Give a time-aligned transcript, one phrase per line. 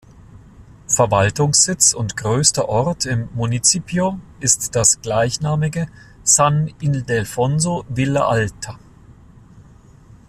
[0.87, 5.87] Verwaltungssitz und größter Ort im Municipio ist das gleichnamige
[6.23, 8.79] San Ildefonso Villa Alta.